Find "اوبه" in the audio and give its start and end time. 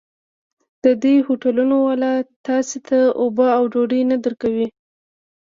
3.21-3.47